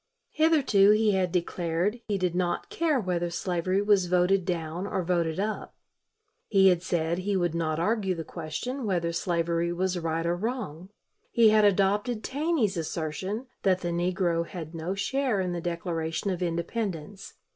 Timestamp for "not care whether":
2.33-3.29